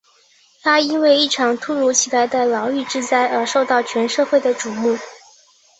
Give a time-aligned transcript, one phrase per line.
[0.63, 4.97] 他因为一场突如其来的牢狱之灾而受到全社会的瞩目。